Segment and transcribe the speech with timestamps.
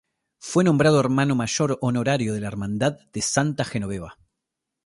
[0.39, 4.17] Fue nombrado Hermano Mayor Honorario de la Hermandad de Santa Genoveva.